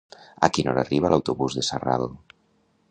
[0.47, 2.11] A quina hora arriba l'autobús de Sarral?